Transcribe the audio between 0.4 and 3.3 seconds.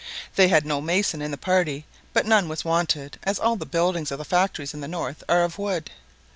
had no mason in the party; but none was wanted,